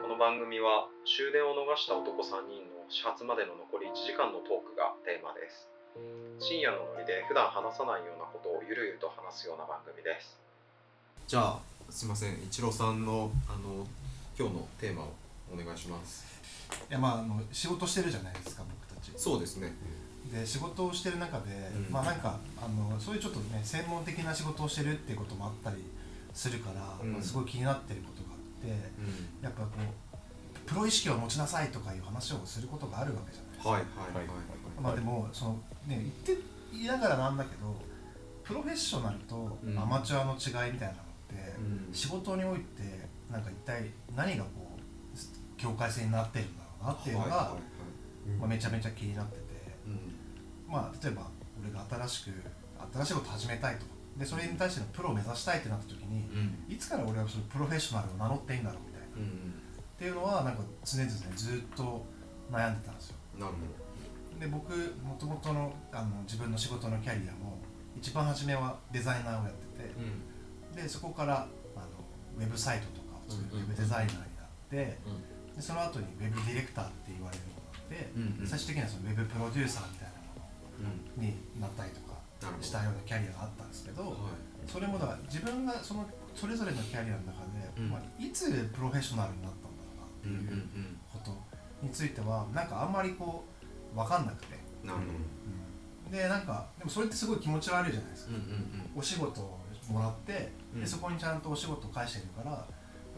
[0.00, 5.68] この番組は終電を逃した男3人の始発までの残り1時間のトークがテーマです。
[6.40, 10.40] 深夜のノリで普段話さないようなことをゆるゆると話すような番組です。
[11.28, 11.60] じゃあ
[11.92, 13.84] すいません一郎さんのあの
[14.32, 15.12] 今日のテーマを
[15.52, 16.24] お願いします。
[16.88, 19.12] いやまああの仕事してるじゃないですか僕たち。
[19.20, 19.76] そうですね。
[20.32, 21.92] で仕事をしてる中で、うん。
[21.92, 25.84] まあなんかあのそういうちょっとね専門的な仕事をしてるっていうこともあったり
[26.32, 27.12] するから、うん。
[27.12, 28.36] まあすごい気になってることがあ
[29.40, 34.36] やっぱこうプロ意識を持ちなさいとかいう話をすることがあるわけじゃないですか、はいはいはいはい。
[34.80, 35.52] まあでもその
[35.86, 36.42] ね言って
[36.72, 37.74] 言いながらなんだけど
[38.44, 39.78] プロフェッショナルとうん。
[39.78, 41.94] アマチュアの違いみたいなのって、うん。
[41.94, 48.38] 仕事においてなんか一体何がこう境界線になってるんだろうなっていうのが、はいはいはい。
[48.38, 49.40] まあ、めちゃめちゃ気になってて。
[49.86, 50.14] うん。
[50.72, 51.28] まあ、例えば
[51.62, 52.30] 俺が新しく
[52.94, 53.84] 新しいこと始めたいと
[54.16, 56.28] でそれに対してのプロを目指したいってなった時に
[56.68, 56.72] うん。
[56.72, 59.16] いつから俺はそのプロフェッショナルを名乗っていいんだろうみたいな。
[59.16, 59.26] うん。
[59.26, 62.04] っていうのはなんか常々ずっと
[62.50, 63.16] 悩んでたんですよ。
[63.38, 63.58] なるほ
[64.40, 67.58] で僕もともとのあの自分の仕事のキャリアも
[67.96, 70.76] 一番初めはデザイナーをやっててどうん。
[70.76, 71.86] でそこからあの
[72.38, 74.26] ウェブサイトとかを作るウうんうんェブデザイナーになっ
[74.68, 74.98] て
[75.54, 78.46] うでその後にウェブディレクターって言われるようになってんうん。
[78.46, 81.22] 最終的にはそのウェブプロデューサーみたいなものうん。
[81.22, 82.11] になったりとか
[82.60, 84.12] したようなキャリアがあったんですけど、はい。
[84.66, 87.90] それもだから自分がそのそれぞれのキャリアの中で、うん。
[87.90, 91.36] まあ、いつプロフェッショナルになったんだろうなっていうこと
[91.82, 93.44] についてはなんかあんまりこ
[93.94, 96.12] う分かんなくて、なるほうん。
[96.12, 98.98] でなんかでもそれってすごい気持ち悪いじゃないですか、どうんうん。
[98.98, 100.80] お仕事をもらって、うん。
[100.80, 102.66] でそこにちゃんとお仕事を返してるから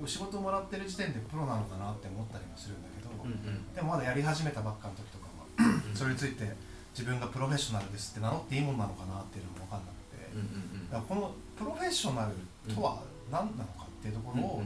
[0.02, 3.74] お仕事をもらってる時点でプロなのかなって思ったりもするんだけど、うんうん。
[3.74, 5.94] でもまだやり始めたばっかの時とかはうん。
[5.94, 6.50] それについて
[6.94, 14.62] 自分がプロフェッショナルですって名乗っていいもんなのかなっていうのも分かんなくて、このプロフェッショナルとは何なのかっていうところを、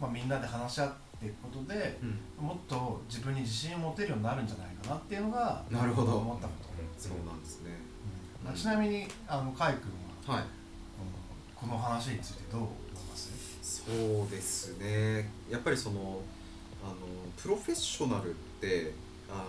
[0.00, 1.98] まあ、みんなで話し合っていくことで
[2.38, 2.46] うん。
[2.46, 6.18] もっと自分に自信を持てるようになるんじゃないかなっていうのがなるほど。
[6.18, 7.70] 思ったこと、そうなんですね。
[8.40, 8.46] うん。
[8.46, 9.90] まあちなみにあの海君
[10.26, 10.44] ははい。
[11.56, 12.74] このこの話についてどう思い
[13.10, 13.32] ます？
[13.62, 13.82] そ
[14.26, 15.30] うですね。
[15.50, 16.20] やっぱりその
[16.84, 16.96] あの
[17.36, 18.92] プロフェッショナルって
[19.30, 19.44] あの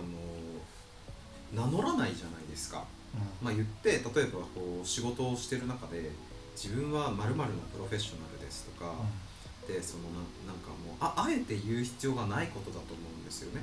[1.54, 2.84] 名乗らないじゃないですか、
[3.42, 6.10] まあ、言って例えばこう仕事をしてる中で
[6.56, 8.94] 自分はまるのプロフェッショナルですとか、
[9.66, 13.60] でそのななんかもうああえて言う必要がないことだと思うんですよね、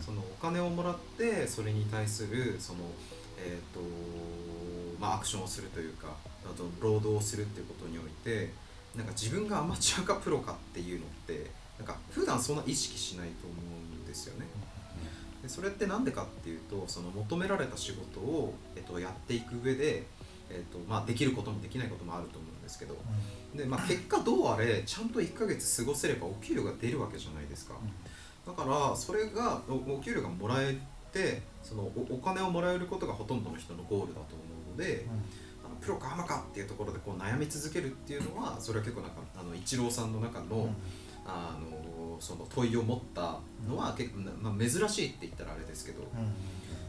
[0.00, 2.80] そのお金をもらってそれに対するその
[3.38, 3.80] えっ、と
[5.00, 6.08] まあアクションをするというか
[6.44, 8.52] あと労働をするっていうことにおいて
[8.96, 14.46] なんか自分がアマチュアかプロかっていうのってなんか普段そんな意識しないと思うんですよね
[15.48, 20.04] でそれって何でかっていうとその求められた仕事を、えっと、やっていく上で、
[20.50, 22.94] えっとまあ、できることもできないこともあると思うんですけど
[23.54, 27.74] で、まあ、結果どうあれちゃんと1ヶ月過ごせればお給料が出るわけじゃないですか。
[28.46, 30.74] だからそれがおお給料がもらえ
[31.12, 35.06] てそのおお金をもらえることがほとんどの人のゴールだと思うので、
[35.62, 40.70] あのプロかアマかっていうところでこう悩み続けるっていうのはそれは結構なんかあのイチローさんの中の,、
[41.28, 46.02] あのその問いを持ったのは結構な、まあ、珍しいって言ったらあれですけど、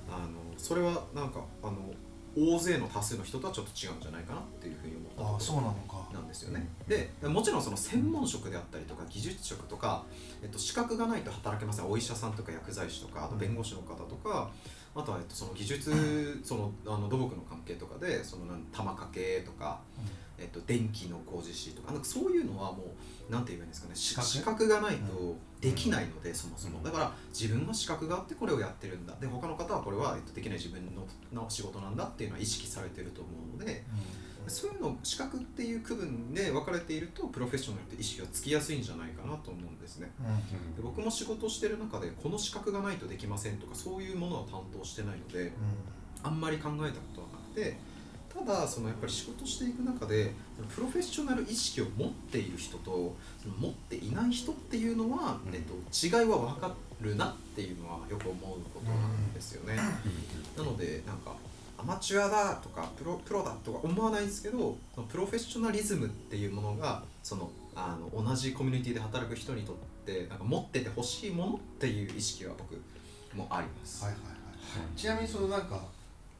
[0.10, 0.28] あの
[0.58, 1.94] それはなんかあの
[2.38, 6.08] 大勢の多数の人とはちょっと違うんじゃないかなっていうふうに思ったそうなのか。
[6.14, 6.68] なんですよね。
[6.88, 10.04] でもちろんその専門職であったりとか技術職とか、
[10.42, 11.90] えっと、資格がないと働けません。
[11.90, 14.50] お医者さんとか薬剤師とかあと弁護士の方とか、
[14.96, 19.82] あとはえっとその技術 そのあの土木の関係とかでその玉掛けとか、
[20.40, 22.96] えっと、電気の工事士とかなんかそういうのはも
[23.30, 24.28] うなんて言えばいいんですかね資格？
[24.28, 26.82] 資格がないとできないので、そもそも。
[26.82, 29.16] だから自分は資格があってこれをやってるんだ。
[29.20, 33.86] で他の方はこれは、えっと、できない自分のの仕事なんだっていうのは意識されてると思うので。
[34.48, 40.12] そういうの資格っていう区分で分かれているとプロフェッショナルって意識がつきやすいんじゃないかなと思うんですね。
[40.76, 45.52] で僕も仕事をしてる中でこの資格がないとできませんとかそういうものは担当してないので
[46.24, 47.78] あんまり考えたことはなくて
[48.34, 50.32] ただそのやっぱり仕事していく中で
[50.76, 53.16] プロフェッショナル意識を持っている人と
[53.60, 59.76] 持っていない人っていうのは、うんえっと、違いは分かるなっていうのはよく思うことなんですよね。
[60.58, 61.36] なのでなんか
[61.78, 64.78] アマチュアだとかプロプロだとか思わないですけど
[65.10, 69.76] プロフェッショナリズムっていうものがそのあの同じコミュニティで働く人にとっ
[70.06, 72.82] てなんか持っててほしいものっていう意識は僕
[73.36, 74.04] もあります。
[74.04, 74.40] はいはいはい
[74.96, 75.82] ちなみにそのなんか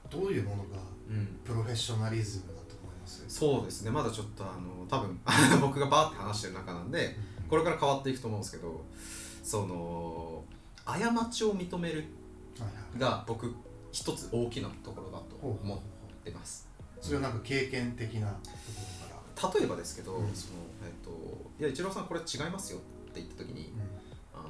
[0.10, 0.99] どういうものがうん
[1.44, 3.92] プロフェッショナリズムだと思いますそうですね。
[3.92, 5.20] まだちょっとあの多分
[5.62, 7.18] 僕がバーって話してる中なんで
[7.50, 8.86] これから変わっていくと思うんですけど
[9.44, 10.44] その
[10.86, 12.06] 過ちを認める
[12.60, 13.00] はいはい。
[13.00, 13.54] が僕
[13.92, 15.80] 一つ大きなところだと思っ
[16.24, 16.68] てます。
[17.02, 18.58] それはなんか経験的なとこ
[19.40, 19.60] ろから。
[19.60, 20.36] 例えばですけど、うん。
[20.36, 20.54] その
[20.86, 21.10] えっと
[21.60, 22.82] いや一郎さんこれ違いますよっ
[23.14, 23.74] て言った時に
[24.34, 24.46] あの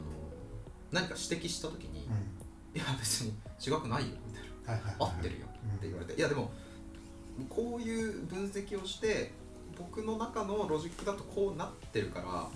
[0.91, 2.05] 何か指摘した時に
[2.75, 5.47] 「いや別に違くないよ」みたいな「合ってるよ」
[5.77, 6.51] って言われて「いやでも
[7.49, 9.31] こういう分析をして
[9.77, 12.49] 僕の中のロジックだとこうなってるから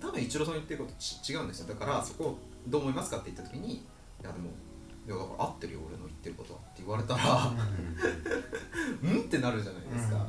[0.00, 1.68] 多分一郎さん言ってること違うんですよ。
[1.68, 2.36] だからそこ
[2.66, 3.74] どう思いますかって言った時に
[4.22, 4.50] 「いやでも
[5.06, 7.52] いやだから合ってるよ俺の言ってることは」って言われたら
[9.02, 10.26] うんってなるじゃないですか。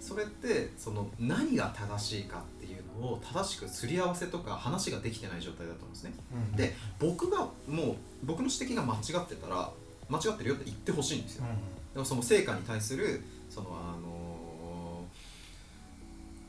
[0.00, 6.14] それってその何が正しいかっていうのを正しくすり合わせとか話ができてない状態だと思うんですね。
[6.56, 9.72] で僕がもう僕の指摘が間違ってたら
[10.08, 11.44] 間違ってるよって言ってほしいんですよ。
[11.92, 15.04] でもその成果に対するそのあの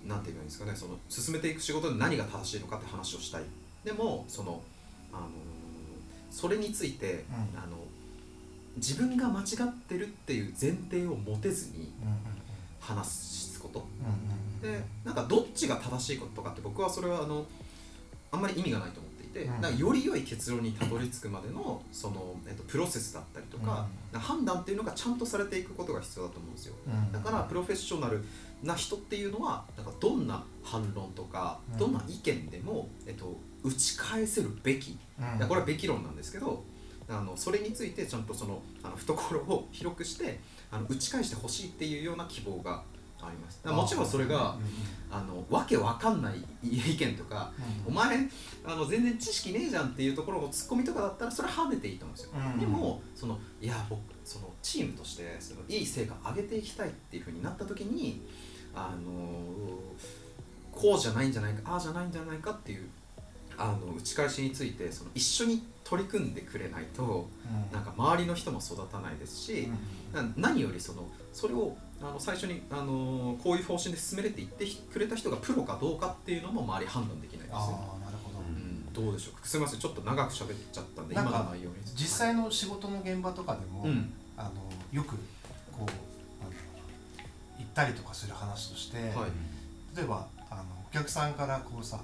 [0.05, 3.43] なんて言えばいいんですかねその進めていく仕事で何が正しいのかって話をしたい。
[3.83, 4.61] でもその
[5.11, 5.29] あの
[6.29, 7.23] それについて、
[7.55, 7.77] あの
[8.75, 11.91] 自分が間違ってるっていう前提を持てずに
[12.79, 13.87] 話すこと、
[14.61, 17.45] でなんかどっちが正しいこととかって僕はそれはあの
[18.31, 28.23] あんまり意味がないと思うん、なんかより良い結論にたどり着くまでのその、えっと、プロセスだったりとか,、うん、判断っていうのがちゃんとされていくことが必要だと思うんですよ、うん、だからプロフェッショナル
[28.63, 36.63] な人っていうのはなんかどんな反論とか、どんな意見でも、えっと、打ち返せるべき、うん、これはべき論なんですけど
[37.09, 40.39] あのそれについてちゃんとそのあの懐を広くして
[40.71, 42.83] あの打ち返してほしいっていうような希望が
[43.21, 43.65] あります。
[43.65, 44.55] もちろんそれが
[45.09, 47.51] あのわけわかんない意見とか、
[47.85, 48.27] お前
[48.65, 58.25] あの全然知識ねえじゃんっていうところをツッコミとかだったらそれは跳ねていいと思うんですよ、でもそのいや僕そのチームとしてそのいい成果上げていきたいっていうふうになった時に
[58.75, 59.11] あの
[60.71, 62.87] こうじゃないんじゃないかああじゃないんじゃないかっていう
[63.57, 69.69] あの打ち返しについてその一緒に取り組んでくれないと、うん、なんか周りの人も育たないですし、
[70.13, 77.57] うん、何よりそのそれをあの最初にあのこういう方針で進めれていってくれた人がプロかどうかっていうのも周り判断できないですよ。
[77.57, 79.47] あなるほど、うん、どうでしょう？
[79.47, 83.85] すみませんちょっと長く喋っちゃったんで今の内容に実際の仕事の現場とかでも、
[84.37, 84.51] あの
[84.91, 85.15] よく
[85.71, 85.91] こう
[87.59, 91.99] 行ったりとかする話として、はい、例えばあのお客さんからこうさ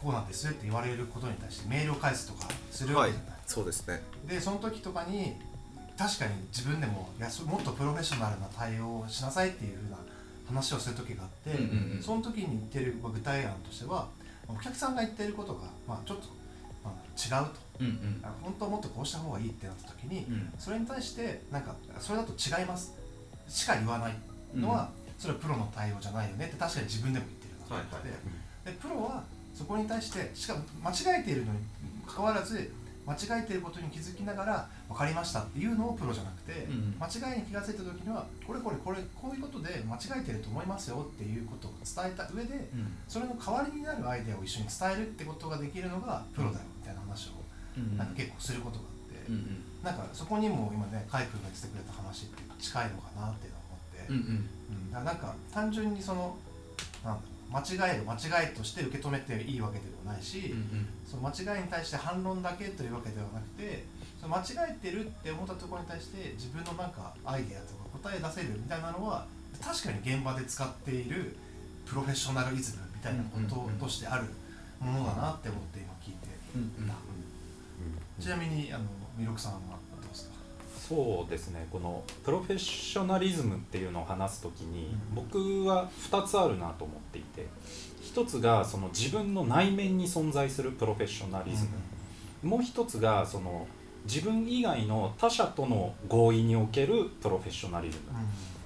[0.00, 4.02] こうなんですって言われることに対してメールを返すとかするわけじゃない、はい、そうですね。
[4.28, 5.34] でその時とかに
[6.00, 9.98] 確かに自分でもいやもっとプロフェッショナルな対応をしなさいっていうふうな
[10.46, 14.08] 話をする時があって、うんうんうん、その時に言ってる具体案としては
[14.48, 16.28] お客さんが言ってることが、まあ、ちょっと、
[16.82, 22.94] まあ、違うと、うんうん、本当はもっとこうした方がいいってなった時に、うん、それに対してなんかそれだと違います。
[23.46, 24.14] しか言わない
[24.54, 29.24] のは、うん、それはプロの対応じゃないよねって確かに自分でも言ってるなと思って、はいはい、でプロは
[29.54, 31.58] そこに対してしかも間違えているのに
[32.06, 32.72] かかわらず
[33.06, 47.40] 間違えていることに気づきながら分かりましたっていうのをプロじゃなくて、うん、間違いに気が付いた時にはこれこれこれこういうことで間違えてると思いますよっていうことを伝えた上で、うん、それの代わりになるアイデアを一緒に伝えるってことができるのがプロだよみたいな話を、
[47.96, 54.50] なんか結構することがあって、うんうん、なんかそこにも今ねカイ君が言ってくれた話って近いのかなっていうのを思って、うん
[54.86, 56.36] うん、なんか単純にその
[57.02, 63.84] なんだろう間違える間違いとして受け止めていいわけでもないし、うんうん、その間違いに対して反論だけというわけではなくて
[64.20, 69.26] その間違えてるって思ったところに対して自分のなんかアイデアとか答え出せるみたいなのは
[69.60, 71.36] 確かに現場で使っている
[71.84, 74.24] プロフェッショナルイズムみたいなこととしてある
[74.78, 76.28] ものだなって思って今聞いて
[76.86, 78.84] た、ちなみにあの
[79.18, 79.79] ミロクさんは
[80.90, 81.68] そうですね。
[81.70, 87.46] このプロフェッショナリズムっていうのを話す時に僕は2つあるなと思っていて
[88.12, 91.68] 1つがその自分の内面に存在するプロフェッショナリズ
[92.42, 93.68] ム、もう1つがその
[94.04, 98.02] 自分以外の他者との合意におけるプロフェッショナリズム。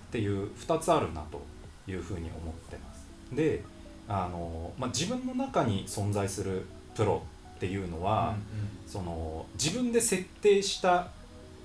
[0.09, 1.43] っていう2つあるなと
[1.91, 3.05] いうふうに思ってます。
[3.35, 3.65] で
[4.09, 6.65] あの、まあ、自分の中に存在する
[6.95, 7.23] プロ
[7.57, 8.37] っていうのは、
[8.87, 11.09] その自分で設定した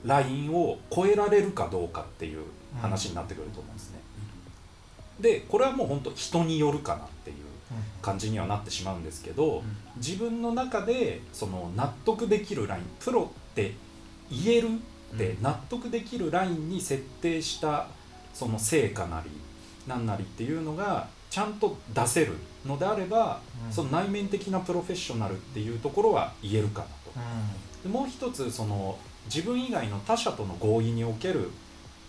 [0.05, 2.45] ラインを超えられるかどうかっていう
[2.81, 3.99] 話になってくると思うんですね。
[5.19, 7.35] でこれはもう本当人によるかなっていう
[8.01, 9.63] 感じにはなってしまうんですけど
[9.97, 13.73] 自分の中でその納得できるラインプロって
[14.31, 14.69] 言える
[15.13, 17.87] って納得できるラインに設定した
[18.33, 19.29] その成果なり
[19.87, 22.33] なんなりっていうのがちゃんと出せる
[22.65, 23.39] のであれば、
[23.71, 27.11] その内面的なプロフェッショナルっていうところは言えるかなと。
[27.83, 28.97] でもう一つその
[29.33, 31.51] 自分以外の他者との合意における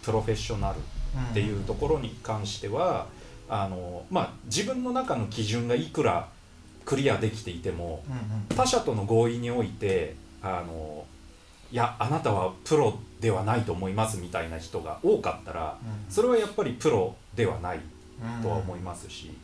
[0.02, 3.06] プロフェッショナルっていうところに関しては、
[3.48, 6.28] うん、あのまあ、自分の中の基準がいくら
[6.84, 11.04] クリアできていても、うんうん、他者との合意においてあの
[11.70, 17.80] いやあなたはプロではないと思いますみたいな人が多かったら、うん、それはやっぱりプロではない
[18.42, 19.36] とは思いますし、うん、っ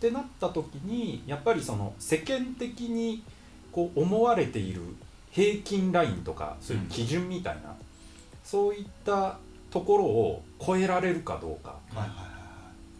[0.00, 3.22] てなった時にやっぱりその世間的に
[3.70, 4.80] こう思われている
[5.34, 7.74] 平均ラインとかそういう基準みたいな、
[8.44, 9.38] そういった
[9.70, 12.26] ところを超えられるかどうか、はいはいはいはい。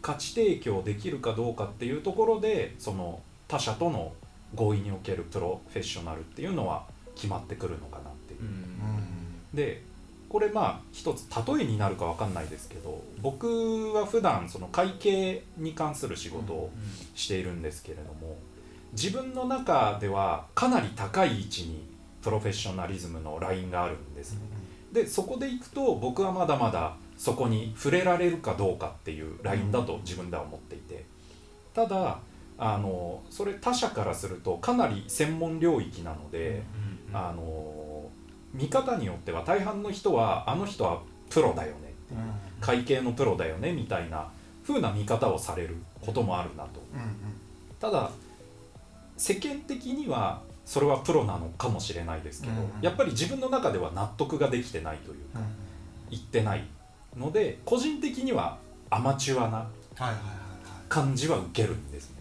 [0.03, 4.13] 価値提供できるかどうかっていうところでその他者との
[4.53, 8.41] 合意におけるプロフェッショナルっていうのは決まってくるのかなっていう。
[9.55, 9.83] で
[10.29, 16.73] これまあ一つ例えになるか分かんないですけど僕は普段その会計に関する仕事を
[17.15, 18.37] しているんですけれども
[18.93, 21.94] 自分の中ではかなり高い位置に
[22.25, 24.41] プロフェッショナリズムのラインがあるんですね。
[24.93, 31.05] でそこでいくと僕はまだまだそこに触れられるかどうかっていうラインだと自分では思っていて。
[31.75, 32.19] ただ
[32.57, 36.63] あのそれ他者からするとかなり専門領域なので、
[37.13, 38.09] あの
[38.53, 42.15] 見方によっては大半の人はあの人はプロだよねって。
[42.15, 42.21] いう
[42.61, 44.31] 会計のプロだよねみたいな
[44.67, 46.81] 風な見方をされることもあるなと。
[47.81, 48.11] ただ
[49.17, 55.41] 世間的にはそれはプロなのかもしれないですけど、やっぱり自分の中では納得ができてないというか、
[56.11, 56.65] 言ってない
[57.17, 58.59] ので個人的には
[58.91, 59.69] アマチュアな
[60.89, 62.17] 感じは受けるんですね、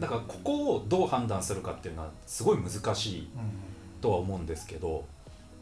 [0.00, 3.28] だからここをどう判断するかっていうのはすごい難しい
[4.00, 5.04] とは思うんですけど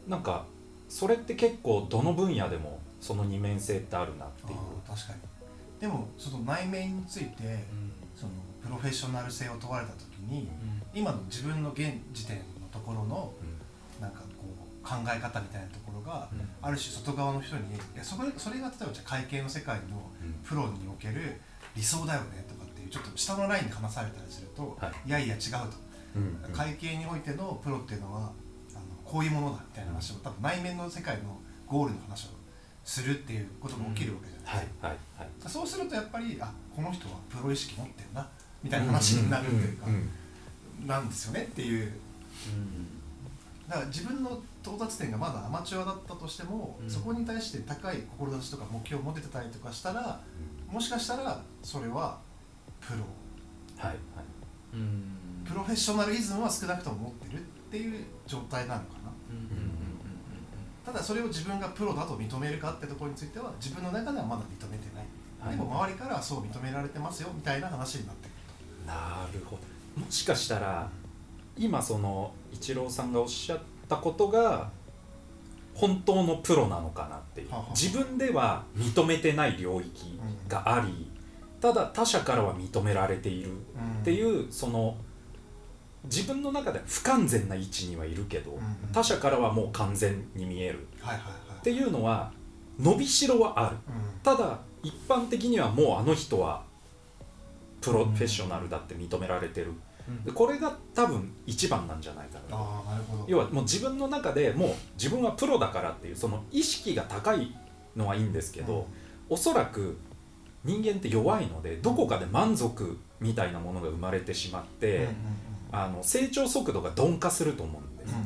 [0.07, 0.45] なんか
[0.89, 4.59] それって結構どの分野でもその二面性ってあるなっていう。
[4.87, 5.19] 確かに
[5.81, 7.65] でもその内面について、
[8.15, 8.33] その
[8.63, 10.47] プロフェッショナル性を問われた時に、
[10.93, 13.33] 今の自分の現時点のところの、
[13.99, 16.29] なんかこう考え方みたいなところが、
[16.61, 20.11] ある種外側の人にいやそれそれが例えばじゃ会計の世界の
[20.43, 21.41] プロにおける
[21.75, 25.41] 理想だよねとかっていうちょっと下のラインで話されたりすると、い、やいや違う
[26.51, 28.33] と、会計においてのプロっていうのは
[28.75, 32.40] あのこういうものだみたいな話を多分内面の世界のゴールの話を
[32.83, 38.27] するっていうことが起きるわけじゃないですか、はいはいそうするとやっぱりあこの人はプロ意識持ってるな
[38.63, 39.87] みたいな話になるというか、
[40.85, 41.91] なんですよねっていう、
[43.67, 50.21] だから自分の到達点がまだアマチュアだったとしても、そこに対して高い志とか目標を持ててたりとかしたら
[50.69, 52.19] もしかしたらそれは
[52.79, 52.99] プロ、
[53.77, 53.97] はいはい、
[55.47, 59.11] プロフェッショナリズムは少なくとも持ってるっていう状態なのかな、
[60.91, 65.05] ただそれを自分がプロだと認めるかってところについては自分の中ではまだ認めてない、
[65.39, 68.27] はい、でも周りからはそう認められてますよみたいな話になって。
[68.27, 69.57] くるなるほ
[69.95, 70.89] どもしかしたら
[71.57, 74.69] 今そのイチローさんがおっしゃったことが
[75.73, 77.49] 本当のプロなのかなっていう。
[77.69, 80.19] 自分では認めてない領域
[80.49, 81.09] があり
[81.61, 83.53] ただ他者からは認められている
[84.01, 84.97] っていうその
[86.05, 88.57] 自分の中では不完全な位置にはいるけど
[88.91, 90.87] 他者からはもう完全に見える。
[91.59, 92.31] っていうのは
[92.79, 93.77] 伸びしろはある。
[94.23, 96.63] ただ一般的にはもうあの人は
[97.81, 99.73] プロフェッショナルだって認められてる。
[100.25, 102.57] でこれが多分一番なんじゃないかな。
[103.27, 107.55] 要はもう自分の中でもう自分はプロだからっていうその意識が高い
[107.95, 108.85] のはいいんですけど、うん、
[109.29, 109.97] おそらく
[110.63, 115.09] 人間って弱いのでどこかで満足みたいなものが生まれてしまって、
[115.71, 118.17] あの成長速度が鈍化すると思うんです、ね、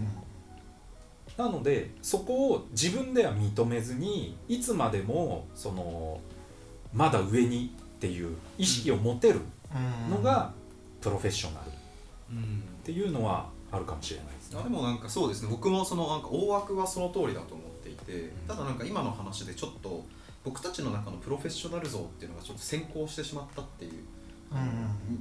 [1.38, 6.20] なのでそこを自分では認めずにいつまでもその
[6.94, 9.42] まだ上にっていう意識を持てる
[10.10, 10.54] のが
[11.02, 11.72] プロフェッショナルっ
[12.84, 14.64] ていうのはあるかもしれないですね。
[14.64, 15.50] でもなんかそうですね。
[15.52, 20.06] 僕もそのなんか大枠はその通りだと思っていてただなんか今の話でちょっと
[20.44, 23.94] 僕たちの中のプロフェッショナル像っていうのがちょっと先行してしまったっていう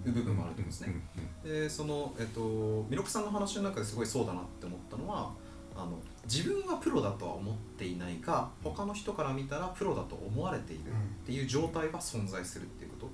[0.05, 0.95] 部分もあると思うんですね。
[1.43, 5.33] でその、えっと、弥勒さんの話の中ですごいそうだなって思ったのは
[5.77, 13.11] あの自分はプロだとは思っていないが他の人から見たらプロだと思われているっていう状態は存在するっていうこと。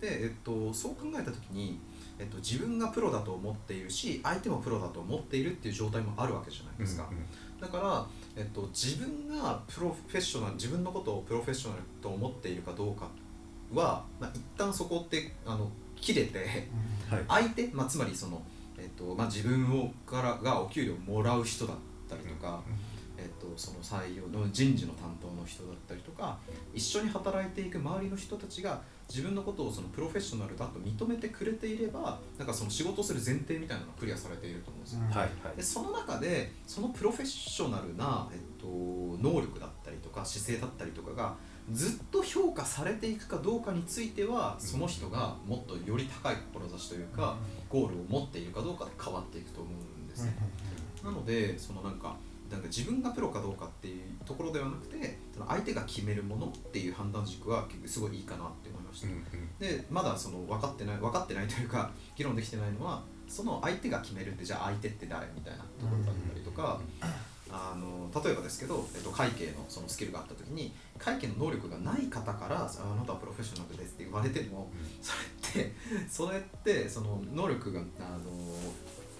[0.00, 1.78] で、えっと、そう考えた時に、
[2.18, 7.08] えっと、自分がプロだと思っているし相手もプロだと思っているっていう状態もあるわけじゃないですか。
[7.60, 13.08] だからえっと、自分がプロフェッショナル自分のことをプロフェッショナルと思っているかどうか
[13.74, 16.68] は、まあ、一旦そこってあの切れて、
[17.08, 18.42] はい、相手、まあ、つまりその、
[18.78, 21.76] えっとまあ、自分をからがお給料もらう人だっ
[22.08, 22.60] たりとか、
[23.16, 26.38] えっと、その採用の人事の担当の人だったりとか
[26.74, 41.34] 一緒に働いていく周りの人たちが自分のことをそのプロフェッショナルだと認めてくれていればなんかその仕事をする前提みたいなのがクリアされていると思うんですよ、はいはい、でその中でそのプロフェッショナルな、えっと、能力だったりとか姿勢だったりとかが
[41.70, 47.36] ずっと評価されていくかどうかについてはその人がもっとより高い志というか
[47.68, 50.34] ゴールを持っているかどうかで変わっていくと思うんですね。
[51.04, 52.16] なのでそのなんか
[52.52, 66.78] なんか自分がプロかどうかっていうところではなくて相手が決めるものっていう判断軸はすごいいいかなって思いました、うんうん、でまだその分かってない分かってないというか 議論できてないのはその相手が決めるってじゃあ相手って誰みたいなところだったりとか、
[67.52, 74.70] あの例えばですけど、えっと、会計のそのスキルがあった時に会計の能力がない方から「あなたはプロフェッショナルです」って言われても、
[75.02, 75.12] そ
[75.52, 75.74] れって
[76.08, 78.30] それってその能力があの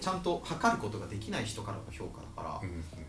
[0.01, 2.61] ちゃんと測ることができない人からの評価だから、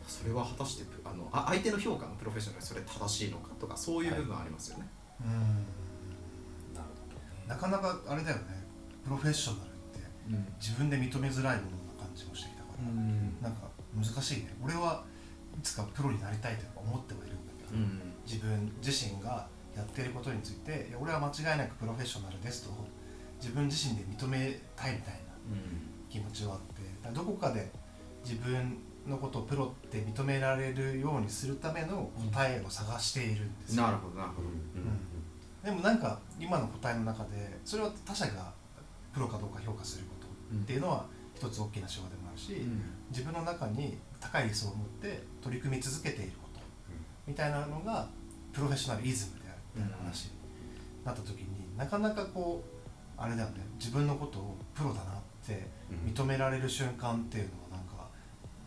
[0.06, 4.88] それは果たしてあのあ相手の評価のプロフェッショナルそれ正しいのかとかそういう部分ありますよね。
[5.20, 5.40] はい、うん。
[6.74, 8.64] なるほど、ね、なかなかあれだよね。
[9.02, 10.00] プロフェッショナルって
[10.60, 14.54] 自分で認めづらいものな感じもしてきたから、うん、なんか難しいね。
[14.62, 15.04] 俺は
[15.58, 19.46] いつかプロになりたいと思ってはいるんだけど、うん、自分自身が
[19.76, 22.70] やっていることについていや俺は間違いなくプロフェッショナルですと
[23.40, 25.20] 自分自身で認めたいみたいな
[26.08, 27.70] 気持ちはあってどこかで
[28.24, 38.52] 自分のことをプロって認められるようにするための答えを探しているんですよ、なるほどなるほど、うん、でもなんか今の答えの中でそれは他者が
[39.12, 43.98] プロかどうか評価することっていうのは一つ大きな手話でもあるし、うん、自分の中に
[44.32, 46.60] 高い理想を持って取り組み続けていること
[47.26, 48.08] みたいなのが
[48.52, 50.30] プロフェッショナルイズムであるみたいな話に
[51.04, 53.60] なった時になかなかこうあれだよね。
[53.78, 55.14] 自分のことをプロだなっ
[55.46, 55.68] て
[56.04, 58.08] 認められる瞬間っていうのはなんか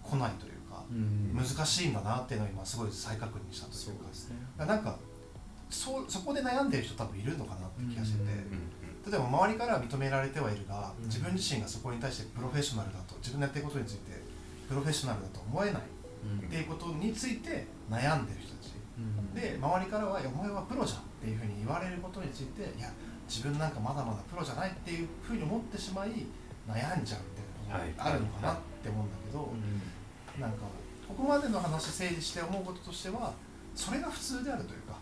[0.04, 0.86] 来ないというか、
[1.34, 4.08] 難しいんだなっていうのを今すごい再確認したというか。
[4.08, 4.36] ですね。
[4.58, 4.98] なんか
[5.70, 8.32] そそこで悩んでる人多分いるのかなって気がしてて、
[9.10, 14.12] 例えば周りから認められてはいるが自分自身がそこに対してプロフェッショナルだと自分のやってることについて
[14.68, 18.74] プロフェッショナルだと思えないっていうことについて悩んでる人たち、
[19.34, 22.92] で周りからは「お前はプロじゃん」っていうふうに言われることについて「いや
[23.28, 26.10] 自分なんかまだまだプロじゃない」っていうふうに思ってしまい
[26.68, 29.54] 悩んじゃうみたいなことがあるのかなって思うんだけど、
[30.40, 30.58] なんか
[31.08, 33.34] ここまでの話整理して思うこととしては
[33.76, 34.98] それが普通であるというか、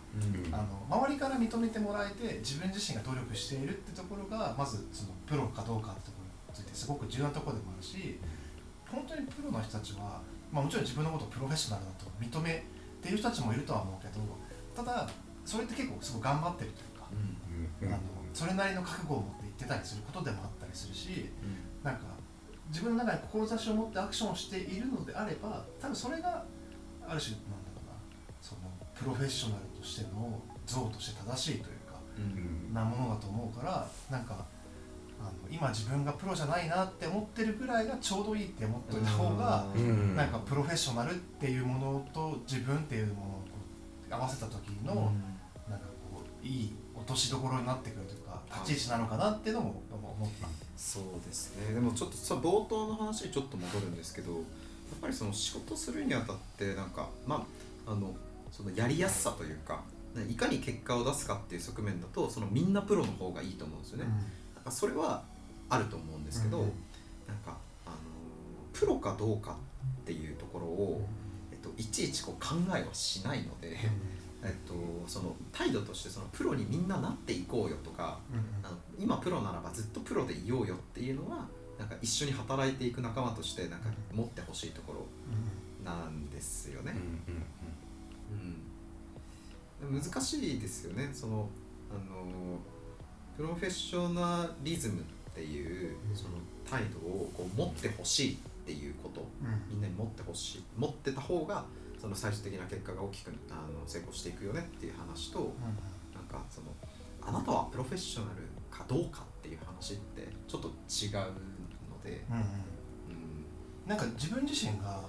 [0.52, 8.20] あの周りから認めてもらえて自分自身が努力しているってところがまずそのプロかどうかってところについてすごく重要なところでもあるし
[8.92, 12.64] 本当にプロの人たちは、まあ、もちろん自分のことをプロフェッショナルだと認め
[13.02, 14.22] ている人たちもいるとは思うけど
[14.76, 15.10] ただ
[15.46, 17.08] それって結構すごい頑張ってるというか、
[17.94, 18.00] あの
[18.34, 21.30] それなりの覚悟を持って言ってたりすることでもあったりするし、
[21.84, 22.02] なんか
[22.70, 26.44] 自分の中に志を持ってアクションをしているのであれば多分それが
[27.08, 27.94] ある種なんだろうな
[28.42, 28.62] その
[28.96, 32.00] プロフェッショナルとしての像として正しいというか、
[32.74, 34.46] なものだと思うからなんか
[35.26, 39.66] あの今自分がプロじゃないなって思ってるぐらいがちょうどいいって思っといた方が、
[40.16, 43.20] なんかプロフェッショナルっていうものと自分っていうもの
[44.18, 44.94] を合わせた時の、
[45.68, 50.48] なんかこういい落としどころになってくるというか立ち位置なのかなっていうのも思った。
[50.78, 51.74] そうですね。
[51.74, 54.42] でもちょっとさ冒頭の話にちょっと戻るんですけどやっ
[55.02, 57.46] ぱりその仕事するにあたってなんかま
[57.88, 58.16] ああの
[58.52, 59.84] そのやりやすさというか
[60.30, 64.06] いかに結果を出すかっていう側面だとそのみんなプロの方がいいと思うんですよね。
[64.06, 64.12] うん、
[64.72, 65.24] それは
[65.70, 67.96] あると思うんですけど、うん、なんかあの
[68.74, 69.58] プロかどうか
[70.02, 71.08] っていうところを、
[71.52, 73.78] えっと、いちいちこう考えはしないので。
[74.44, 74.76] えっと、
[75.08, 78.20] その態度としてそのプロにみんななっていこうよとか、
[78.62, 81.48] あの今プロならばずっとプロでいようよっていうのは
[81.80, 85.06] なんか一緒に働いていく仲間としてなんか持ってほしいところ
[85.84, 86.94] なんですよね。
[89.82, 91.10] うん、難しいですよね。
[91.12, 91.50] その
[91.90, 92.60] あの
[93.38, 96.36] プロフェッショナリズムっていうその
[96.70, 99.26] 態度をこう持ってほしいっていうこと、
[99.70, 101.66] みんなに持ってほしい持ってた方が
[102.02, 105.54] その最終的な結果が大きくあの成功していくよねっていう話と、
[106.14, 106.68] なんかその
[107.22, 111.34] あなたはプロフェッショナルかどうかっていう話ってちょっと違う
[111.90, 112.44] ので、うん、うん、
[113.88, 115.02] なんか自分自身が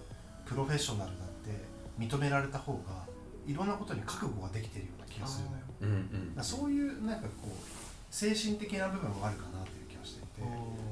[0.45, 1.51] プロフェッショナルだって
[1.99, 3.05] 認められた方が
[3.47, 6.33] いろんなことに覚悟ができてるような気がするのよ、うん。
[6.37, 10.43] うん、そういうなんかこう精神的な部分もあるかなという気がしていて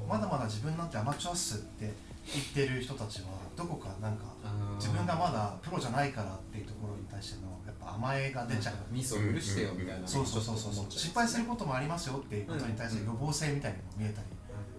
[0.07, 1.93] まだまだ自分なんてアマチュアっすって
[2.25, 4.25] 言ってる人たちはどこかなんか
[4.77, 8.75] 自分がまだプロじゃないからっていうところに対してのやっぱ甘えが出ちゃう。
[8.91, 10.85] ミスを許してよみたいな、そうそうそうそう。
[10.89, 14.27] 失敗することもありますよっていうことに対する予防性みたいにも見えたり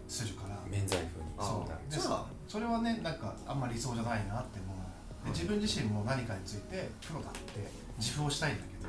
[0.09, 1.27] するから、免罪符に。
[1.39, 1.91] そう。
[1.91, 2.01] で
[2.49, 5.25] それはねなんかあんまり理想じゃないなって思う。
[5.25, 7.67] で自分自身も何かについてプロだって
[7.99, 8.89] 自負をしたいんだけど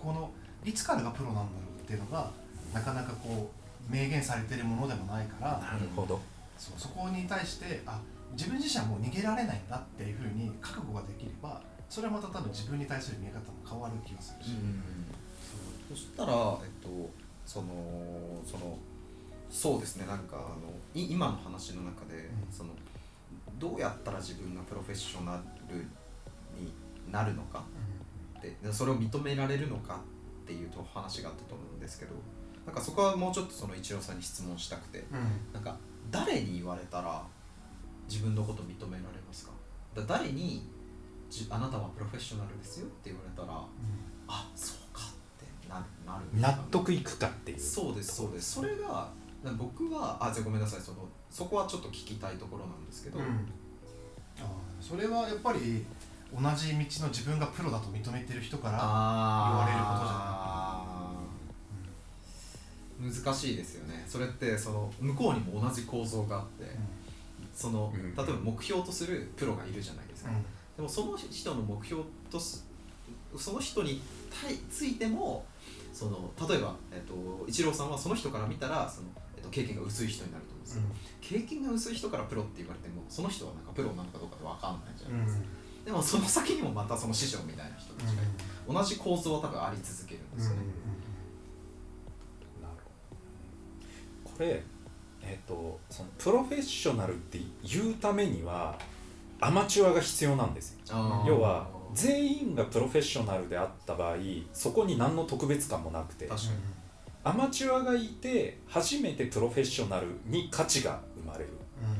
[0.00, 0.30] ここの
[0.64, 1.46] いつからがプロなんだろ
[1.78, 2.30] うっていうのが
[2.72, 3.50] なかなかこ
[3.90, 6.20] う明言されてるものでもないからなるほど。
[6.58, 8.00] そうそこに対してあ
[8.32, 14.50] 自分自身はもう逃げられないんだっていうふうに覚悟ができればそれはまた多分自分に対する見え方も変わる気がするし、
[15.90, 17.10] そしたら、えっと、
[17.44, 17.68] その
[18.46, 18.78] その
[19.50, 20.06] そうですね。
[20.06, 22.70] なんかあの今の話の中で、うん、その
[23.58, 25.76] どうやったら自分がプロフェッショナル
[26.58, 26.72] に
[27.12, 27.64] なるのか、
[28.34, 30.00] うん、でそれを認められるのか
[30.44, 32.14] っていう話があったと思うんですけど
[32.66, 35.76] なんかそこはもうちょっとその一郎さんに質問したくて、うん、なんか
[36.10, 37.22] 誰に言われたら
[38.08, 39.52] 自分のこと認められますか？
[39.94, 40.68] だ誰に
[41.28, 43.64] じあなたはプロフェッショナルですよって言われたら、
[44.28, 45.04] あそうかっ
[45.40, 47.58] てなるなる納得いくかっていう。
[47.58, 48.56] そうですそうです。
[48.56, 49.08] それが
[49.58, 50.98] 僕はあじゃあごめんなさいその
[51.30, 53.28] そこはちょっと聞きたいところなんですけど、うん、あ
[54.80, 55.84] それはやっぱり
[56.32, 60.91] 同じ道の自分がプロだと認めてる人から言われることじゃない、うん、
[63.02, 64.04] 難しいですよね。
[64.06, 66.70] それってその向こうにも同じ構造があって、うん、
[67.52, 70.42] その例えば目標とするプロがいるじゃないですか、うん、
[70.76, 72.64] でもその人の目標とす
[73.36, 74.00] その人に
[74.70, 75.44] ついても
[75.92, 77.14] その例えば、えっと、
[77.48, 80.82] イチローさんはその人から見たらその、えっと、経験が薄い人になると思うんですよ、
[81.20, 85.44] 経験が薄い人からプロって言われてもその人はなんかプロなのかどうかって分かんないじゃないですか、
[85.84, 90.62] でもその先にもまたその師匠みたいな人たちがいて、うん、同じ構造は多分あり続けるんですよね。
[94.40, 94.62] れ
[95.22, 98.78] えっ、ー、とそのプロフェッショナルって言うためには
[99.40, 101.24] アマチュアが必要なんですよ。
[101.26, 104.16] 要は全員がプロフェッショナルであった場合
[104.52, 106.28] そこに何の特別感もなくて。
[107.24, 111.50] アマチュアがいて初めてプロフェッショナルに価値が生まれる。
[111.50, 111.94] うん、っ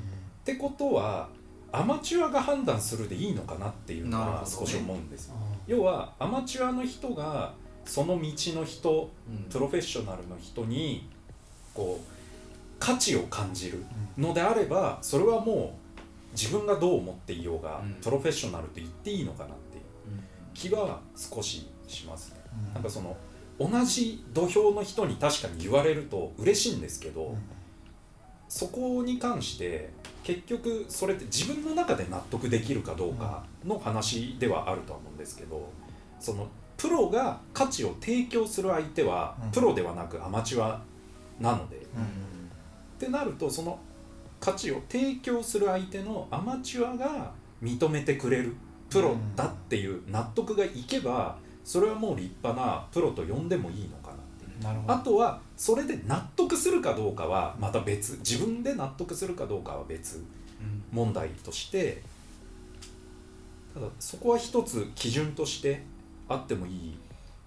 [0.44, 1.28] てことは
[1.70, 7.54] アマチュアが判断するでいいのかなっていうのは少し思うんですよ、ね、要はアマチュアの人が
[7.86, 11.08] その道の人、うん、プロフェッショナルの人に
[11.72, 12.11] こう
[12.82, 13.84] 価値を感じる
[14.18, 19.84] のであればそれはもう自分がどう思っていようが、うん、プロフェッショナルと言っていいのかなっていう。
[20.52, 23.16] 気は少ししますね、うん、なんかその
[23.60, 27.38] 同じ土俵の人に確かに言われると嬉しいんですけど、うん、
[28.48, 29.90] そこに関して
[30.24, 35.68] 結局それって自分の中で納得できるかどうかの話ではあるとは思うんですけど
[36.18, 40.82] そのプロが価値を提供する相手はプロではなくアマチュア
[41.40, 41.76] なので、
[43.02, 43.80] ってなるとその
[44.38, 48.54] 価値を提供する相手のアマチュアが認めてくれる
[48.88, 54.84] プロだっていう納得がいけばそれはもう立派なプロと呼んでもいいのかなっていう。
[54.86, 58.18] あとはそれで納得するかどうかはまた別。
[58.18, 60.24] 自分で納得するかどうかは別。
[60.92, 62.02] 問題として。
[63.74, 65.82] ただそこは一つ基準として
[66.28, 66.94] あってもいい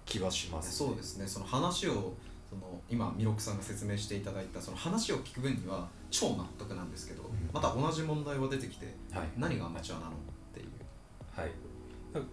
[0.04, 1.26] 気はします、ね、そうですね。
[1.26, 2.14] その話を
[2.60, 10.14] その今弥勒さんが説明していただいたその話を聞く分には超納得なんですけど、うん、また同じ問題は出てきて、はい、何がアマチュアなのっ
[10.54, 10.66] ていう。
[11.38, 11.50] はい。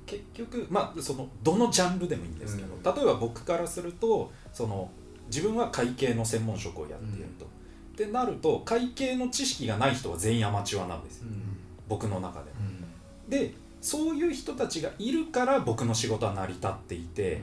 [0.05, 4.89] 結局まあそのどのジャンルでもいいんですけど、うん、例えば僕からするとその
[5.27, 7.45] 自分は会計の専門職をやっていると。
[7.45, 7.47] う
[7.91, 11.57] ん、ってなると会計の知識がない人は全員アマチュアなんですよ、うん、
[11.89, 12.51] 僕の中で。
[13.27, 17.41] でそういう人たちがいるから僕の仕事は成り立っていて、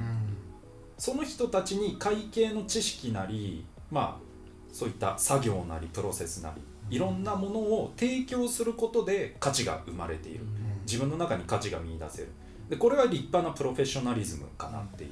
[1.00, 4.30] その人たちに会計の知識なりまあ
[4.70, 6.60] そういった作業なりプロセスなり
[6.94, 10.44] いろんなものを提供することで価値が生まれている。
[10.86, 12.28] 自分の中に価値が見いだせる。
[12.68, 15.10] でこれは立派なプロフェッショナリズムかなっていう。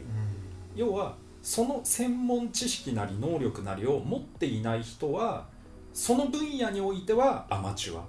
[0.77, 5.46] 要はその専門知識なり能力なりを持っていない人は
[5.94, 8.05] その分野においてはアマチュアっ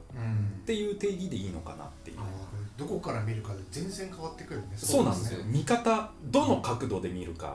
[0.66, 2.18] ていう定義でいいのかなっていう、
[2.78, 4.68] どこから見るかで全然変わってくるね。
[4.76, 5.40] そうなんですよ。
[5.46, 7.54] 見方どの角度で見るか、うん、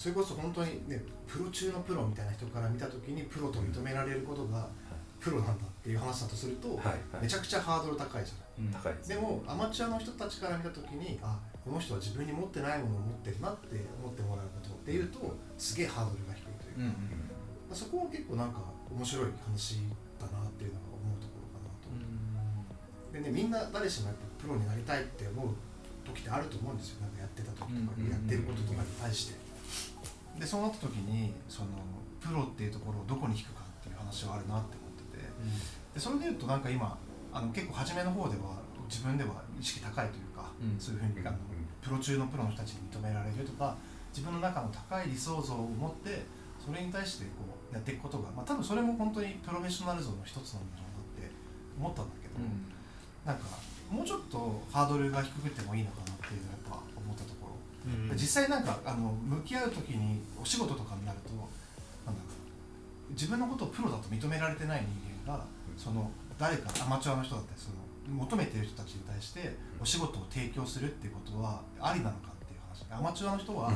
[0.00, 4.66] それこそ本当にねプロ中のプロみたいな人から見た時にプロと認められることが
[5.20, 6.80] プロなんだっていう話だとすると、
[7.20, 16.96] めちゃくちゃハードル高いじゃない、高いでもアマチュアの人たちから見た時にあこの人は自分に持ってないものを持ってるなって思ってもらうことっていうとすげえハードルが低いというか、
[17.68, 19.84] うそこは結構なんか面白い話
[20.16, 25.52] だなっていうのが思うところかなと、うん、でねみんな誰しもやっぱプロになりたいって思う
[26.08, 27.04] 時ってあると思うんですよ。
[27.04, 29.49] なんかやってた時とか、やってることとかに対して
[30.40, 31.68] でそうなった時にその
[32.18, 35.24] プロっていうところをどこに引くかっていう話はあるなって思ってて、
[35.92, 36.96] でそれでいうとなんか今
[37.32, 38.56] あの結構初めの方では
[38.88, 41.36] 自分では意識高いというか、そういうふうにあの
[41.80, 43.76] プロ中のプロの人たちに認められるとか
[44.12, 46.24] 自分の中の高い理想像を持って
[46.58, 51.32] それに対してこうやっていくことが、まあ、多分それも本当にプロフェッショナル像の一つなんだろうなって
[51.78, 52.68] 思ったんだけど、うん、
[53.24, 53.46] なんか
[53.88, 56.46] もうちょっとハードルが低くてもいいのかなっていう
[57.86, 62.28] うん、実際なんかあの向き合う時にお仕事とかになるとなんだろ
[63.10, 64.82] う自分のことをプロだと認められてない
[65.26, 65.44] 人間が
[65.76, 67.76] その誰かアマチュアの人だったりその
[68.10, 72.84] 求めてる人たちに対してお仕事を提供するっていうことはありなのかっていう話。
[72.90, 73.70] アマチュアの人は、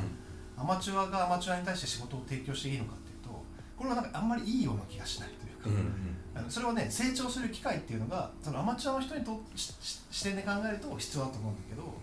[0.56, 3.30] アマチュアがアマチュアに対して仕事を提供していいのかっていうと
[3.76, 6.14] これはなんかあんまりいいような気がしないというか、うん
[6.48, 11.94] それはね成長する機会っていうのがそのアマチュアの人にと視点で考えると必要だと思うんだけど、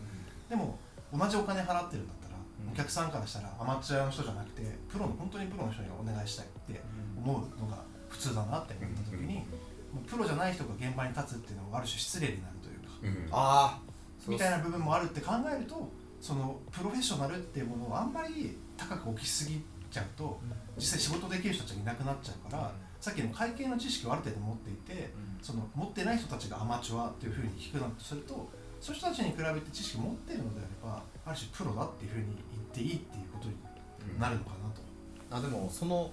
[0.49, 0.79] でも
[1.13, 2.35] 同じお金払ってるんだったら、
[2.71, 6.81] お客さんからしたらアマチュアの人じゃなくてプロの本当にプロの人にお願いしたいって
[7.17, 13.29] 思うのが普通だなって思った時に、もうプロじゃない人が現場に立つっていうのはある種失礼になるというか、うん。
[13.31, 13.79] ああ
[14.27, 15.89] みたいな部分もあるって考えると
[16.21, 20.39] そのプロフェッショナルっていうものをあんまり高く置きすぎちゃうと
[20.77, 28.49] 実際仕事できる人たちがいなくなっちゃうから、さっきの会計の知識をある程度持っていて、その持ってない人たちがアマチュアというふうに聞くなとすると
[28.81, 34.81] そういう人たちに比べて知識を持っているのであればある種プロだっていうふうに言っていいっていうことになるのかなと。
[35.29, 36.11] あでもその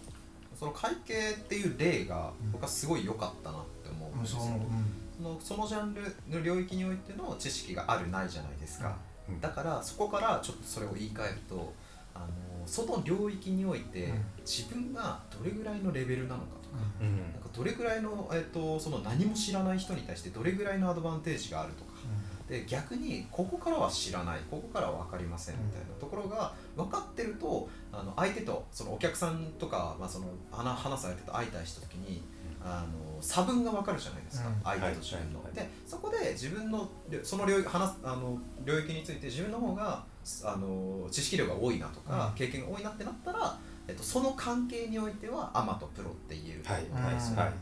[0.54, 4.61] その会計っていう例が僕はすごい良かったなって思うんですよ、そう思う、
[5.16, 8.96] そのそのジャンルの領域においての知識があるないじゃないですか、
[9.28, 9.40] うん。
[9.40, 11.72] だからそこからちょっとそれを言い換えると
[12.14, 12.26] あの
[12.66, 14.24] その領域においてうん。
[14.44, 17.16] 自分がどれぐらいのレベルなのかとか,、うん。
[17.18, 21.92] なんかどれぐらいの,、えっとその何も知らない人に対してどれぐらいのアドバンテージがあるとか
[22.49, 32.23] で逆にここからは知らないここからは分かりませんみたいなところが分かってるとあの相手とそのお客さんとか、まあ、その話話す相手と相対した時に
[32.63, 32.85] あ
[33.17, 34.55] の差分が分かるじゃないですか、うん。
[34.63, 35.43] 相手と自分の。
[35.43, 35.55] はい。
[35.55, 36.89] でそこで自分の
[37.23, 40.05] その領域話すあの領域について自分の方が
[40.45, 42.35] あの知識量が多いなとか、うん。
[42.35, 46.83] 経験が多いなってなったら、えっと、その関係においてはアマとプロって言えるとはい。
[46.91, 47.15] 思うはい。
[47.15, 47.51] はい。
[47.51, 47.53] っ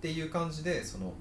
[0.00, 1.12] ていう感じでその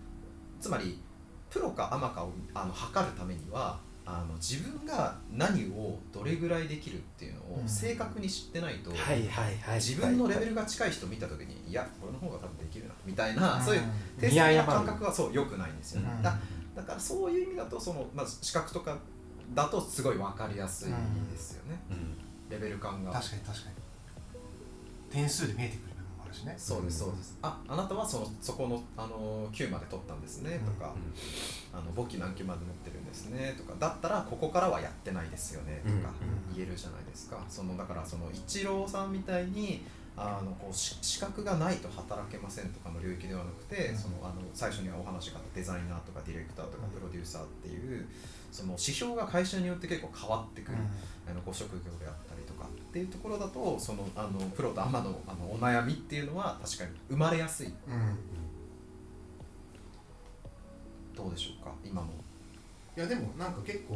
[0.62, 1.02] つまり
[1.50, 7.70] プロかアマかをあの測るためにはあの自分が何をどれぐらいできるっていうのをうん。
[7.70, 8.92] 正確に知ってないと、
[9.76, 13.84] 自分のレベルが近い人を見た時にいや俺の方が多分できるなみたいな、そういうう
[14.20, 16.24] 定性的な感覚はそう良くないんですよね、うん。
[16.24, 16.36] だ
[16.76, 18.98] だからそういう意味だとその、まず資格とか
[19.54, 20.94] だとすごい分かりやすい
[21.32, 22.18] ですよね、うん。
[22.50, 23.12] レベル感が。
[23.12, 23.76] 確かに確かに。
[25.12, 25.89] 点数で見えてくる
[26.30, 26.56] るしね。
[26.58, 27.38] そうですそうです。
[27.42, 30.94] ああなたはそのそこの、あの9まで取ったんですねとか、
[31.74, 33.74] あの簿記何級まで持ってるんですねとか。
[33.80, 39.84] だったらここからはやってないですよねとかうん言えるじゃないですか、そのだからそのイチローさんみたいに
[40.16, 43.98] あのこうし資格がないと働けませんとかの領域ではなくて、うん。
[43.98, 48.06] そのあの最初にはお話があったデザイナーとかディレクターとかプロデューサーっていう
[48.52, 50.78] その指標が会社によって結構変わってくる、
[51.30, 52.59] あのご職業であったりとか
[52.90, 57.68] っていうところだとそのあのプロとアマのあのお悩みっていうのは確かに生まれやすい。
[57.68, 58.18] うん、うん
[61.16, 61.72] どうでしょうか？
[61.86, 62.08] 今の。
[62.98, 63.96] いやでもなんか結構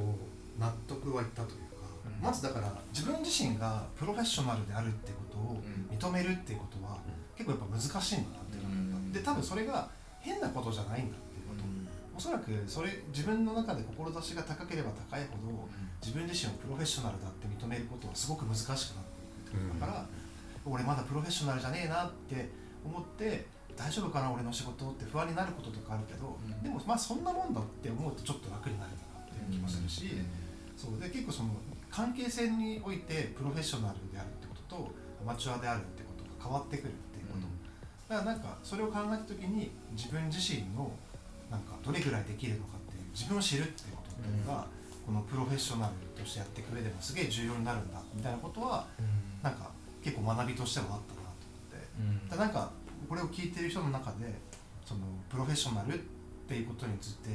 [0.60, 2.23] 納得はいったというか、うん。
[2.23, 5.97] まずだから自分自身がプロフェッショナルであるってことをうん。
[5.97, 6.99] 認めるっていうことは
[7.36, 11.17] 結構やっぱ難しいんだなっていうのがあったで多分それが変なことじゃないんだ
[12.15, 15.67] おそらくそれ自分の中で志が高ければ高いほど
[16.02, 20.06] 自分自身をプロフェッショナルだって認めることはすごく難しくなっていくだから、
[20.65, 22.49] 俺まだプロフェッショナルじゃねえなって
[22.86, 23.45] 思って
[23.76, 26.63] 大丈夫かな俺の仕事って不安になることとかあるけど、うん。
[26.63, 30.13] でもまあそんなもんだって思うとちょっと楽になれたなっていう気もするし、
[30.78, 31.49] そうで結構その
[31.89, 34.91] 関係性においてプロフェッショナルであるってことと
[35.23, 37.47] アマチュアであるってことが変わってくるっていうこと、
[38.13, 40.91] だからなんかそれを考えた時に自分自身の
[41.53, 44.65] なんかどれぐらいできるのかっていう自分を知るっていうことっていうのが、
[45.05, 48.87] このプロフェッショナルとしてやっていく上でもすげえ重要になるんだみたいなことは
[49.43, 49.69] なんか
[50.03, 52.29] 結構学びとしてはあったなと思って。
[52.29, 52.71] ただなんか
[53.07, 54.33] これを聞いてる人の中で
[54.85, 55.97] そのプロフェッショナルっ
[56.47, 57.29] ていうことについて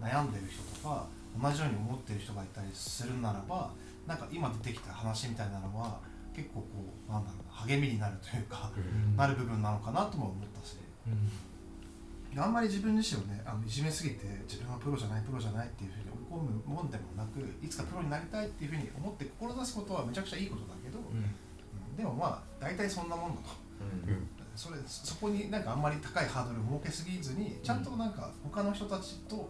[0.00, 1.06] 悩んでる人とか
[1.40, 3.70] 同じように思ってる人がいたりするならば
[4.06, 6.00] なんか今出てきた話みたいなのは
[6.34, 6.66] 結構こ
[7.08, 8.70] うなんだろうな励みになるというか、
[9.16, 10.76] なる部分なのかなとも思ったし
[12.36, 21.96] あんまり自分自身をねあのいじめすぎて自分はプロじゃないプロじゃないっていうふうに追い込むもんでもなくいつかプロになりたいっていうふうに思って志すことはめちゃくちゃいいことだけど、うん。
[21.96, 23.48] でもまあ大体そんなもんだと。
[24.54, 29.48] それそこになんかあんまり高いハードルを設けすぎずにちゃんとなんか他の人たちと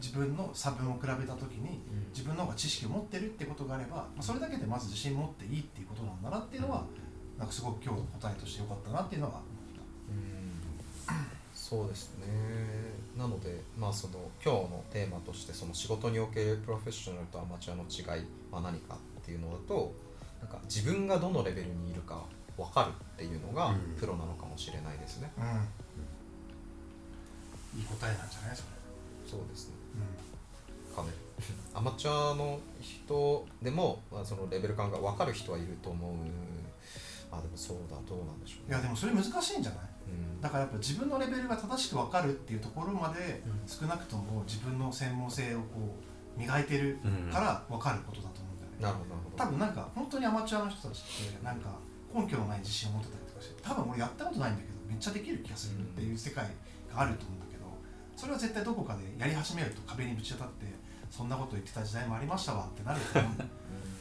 [0.00, 6.84] 自分の差分を比べた時に自分の方が知識を持ってるってことがあれば、まあ、それだけでまず自信持っていいっていうことなんだなっていうのは
[7.38, 9.42] なんかすごく今日の答えとしてよかったなっていうのは思っ
[9.74, 9.82] た。
[11.66, 12.26] そうですね。
[13.16, 19.94] なのでまあその今日のテーマとしてその仕事におけるプロフェッショナルとアマチュアの違いは何かっていうのだと
[20.42, 22.22] なんか自分がどのレベルにいるか
[22.58, 23.78] 分かるっていうのがうん。
[23.98, 25.44] プロなのかもしれないですね、うん、
[27.80, 28.68] いい答えなんじゃないそれ、
[29.30, 29.74] そうですね。
[30.92, 31.08] うかね。
[31.72, 36.16] アマチュアの人でも、まあ、そのレベル感が分かる人はいると思う。
[37.32, 39.84] あでもそうだどうなんでしょうん、いやでもそれ難しいんじゃない？
[39.88, 39.93] うん
[40.40, 43.66] だからやっぱ自分のレベルが正しく分かるっていうところまでうん。
[43.66, 45.96] 少なくとも自分の専門性をこ
[46.36, 46.98] う磨いてる
[47.32, 49.00] から分かることだと思うんだよね、
[49.36, 51.78] 多分なんか本当にアマチュアの人たちってなんか
[52.12, 56.44] 根拠のない自信を持ってたりとかして多分俺やったことないんだけどめっちゃできる気がするっていう世界
[56.92, 57.64] があると思うんだけど
[58.16, 60.66] それは絶対どこかでやり始めると壁にぶち当たって
[61.10, 63.32] そんなこと言ってた時代もありましたわってなると思う。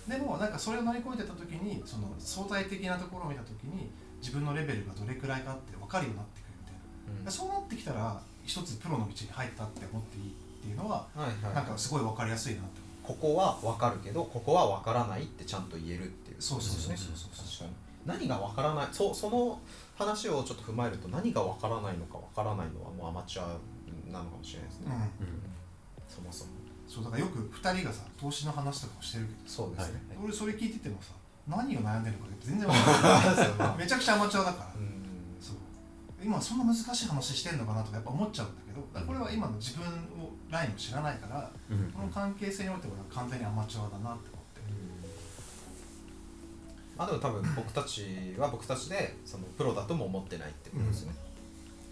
[0.10, 3.92] でもなんかそれを乗り越えてた時にその相対的なところを見た時に
[4.24, 6.76] 自分のレベルがどれくらいかって分かるようになってくるみたい
[7.20, 7.32] な、うん。
[7.32, 11.56] そうなってきたら一つプロの道に入ったって思っていいっていうのは、はいはい。
[11.56, 16.38] なんかすごい分かりやすいなってここは分かるけどここは分からないってちゃんと言えるっていう。
[16.40, 17.72] そうそうそうそう確かに。
[18.06, 19.60] 何が分からないそうその
[19.96, 23.48] 話をちょっと踏まえると何が分からないのか分からないのはもうアマチュア
[24.12, 24.88] なのかもしれないですね、
[25.20, 25.28] うん。
[26.08, 26.52] そもそも。
[26.88, 31.14] そうだからよく2人がさ投資の話とかもしてるけどそうですね、俺それ聞いててもさ
[31.48, 32.92] 何を悩んでるのか全然分か
[33.58, 33.78] らない。
[33.78, 34.92] めちゃくちゃアマチュアだから、うん。
[35.40, 35.56] そう。
[36.22, 41.92] 今そんな難しい話してんのかなとかやっぱ思っちゃうんだけどこれは今の自分をラインを知らないからうん。
[41.92, 44.62] この関係性においては完全にアマチュアだなって思って。
[46.98, 51.16] まあでも多分僕たちは僕たちでそのプロだとも思ってないってことですね、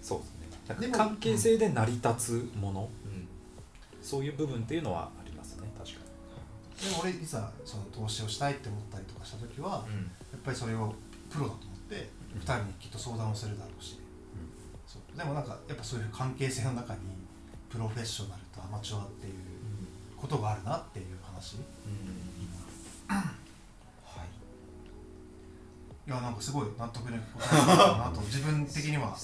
[0.02, 0.92] そうですね。
[0.92, 3.28] 関係性で成り立つもの、うん。
[4.02, 5.10] そういう部分っていうのは
[6.82, 10.10] でも俺いざその投資をしたいって思ったりとかした時は、うん。
[10.34, 10.96] やっぱりそれを
[11.30, 14.00] プロだと思って2人にきっと相談をするだろうし、
[14.88, 15.17] そう。
[15.17, 17.00] でもなんかやっぱそういう関係性の中に
[17.70, 19.34] プロフェッショナルとアマチュアっていう
[20.17, 21.58] ことがあるなっていう話、
[23.08, 24.28] はい。
[26.10, 28.22] いやなんかすごい納得のいくだなと。
[28.26, 29.15] 自分的には、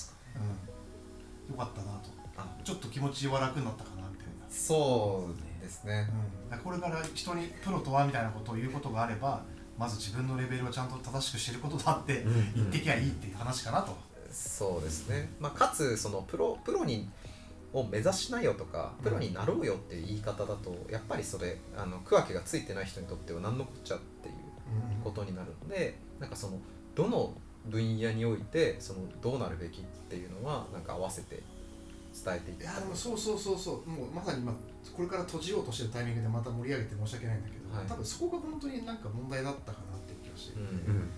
[1.49, 2.09] うん、よかったなと。
[2.37, 6.09] あちょっと気持ちは楽になったかなみたいな、そうですね。
[6.51, 9.43] うん、これから人にプロとはみたいなことを言うことがあれば
[9.77, 12.25] まず自分のレベルをちゃんと正しく知ることだって
[12.55, 13.95] 言ってきゃいいっていう話かなと、
[14.31, 17.07] そうですね、まあ、かつそのプロプロに
[17.73, 24.33] を目指しなよとかプロになろうよっていう言い方だとやっぱりそれあの区分けがついてない人にとっては何のこっちゃっていう
[25.03, 26.59] ことになるのでなんかその
[26.95, 27.33] どの
[27.67, 31.43] 分野においてそのどうなるべきっていうのはなんか合わせて
[32.25, 33.89] 伝えていったいやでもそうそうそうそう。
[33.89, 34.53] もうまさに今
[34.95, 37.87] これから閉じようとしてるタイミングでまた盛り上げて申し訳ないんだけど、はい。
[37.87, 41.09] 多分そこが本当になんか問題だったかなっていう気がして、うん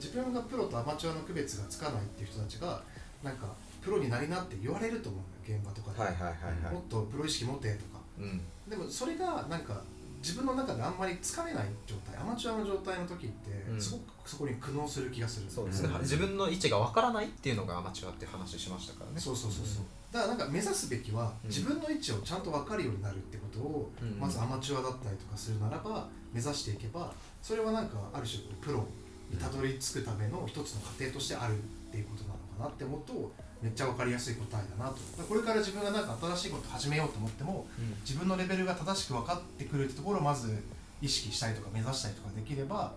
[0.00, 2.80] 自分がプロとアマチュアの区別がつかないっていう人たちが
[3.22, 3.52] なんか
[3.82, 6.74] プロになりなって言われると思うんだよ現場とかで、はいはいはいはい。
[6.74, 8.00] もっとプロ意識持てとか。
[8.18, 8.40] うん。
[8.66, 9.82] でもそれがなんか
[10.22, 13.80] 自分の中であんまりつかめない状態アマチュアの状態の時ってうん。
[13.80, 19.20] すごくそこに苦悩する気がする、そうですね、うん自分の位置がわからないっていうのがアマチュアって話しましたからね。
[19.20, 19.84] そうそうそうそう。
[20.12, 21.48] だからなんか目指すべきはうん。
[21.48, 24.18] 自分の位置をちゃんと分かるようになるってことをうん。
[24.18, 28.86] まずアマチュアだったりとかするならば目指していけばそれはなんかある種プロ
[29.30, 34.96] にたどり着くための一つの過程としてあるっていうことなのかなって思うとめっちゃ分かりやすい答えだなと。
[35.28, 37.94] これから自分がなんか新しいこと始めようと思ってもうん。
[38.00, 40.62] 自分のレベルが正しく分かってくるってところをまず
[41.02, 42.94] 意識したりとか目指したりとかできれば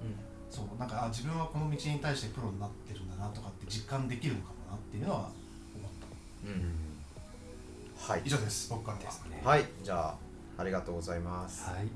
[0.50, 5.32] そうなんかあ自分はこの道に対してプロになってるんだなとかって実感できるのかもなっていうのは思っ
[6.00, 6.48] た。
[6.48, 6.74] うん。
[7.98, 8.70] はい以上です。
[8.70, 9.04] 僕からは。
[9.04, 9.42] ですね。
[9.44, 9.66] はい。
[9.82, 10.16] じゃあ
[10.58, 11.70] ありがとうございます。
[11.70, 11.88] はい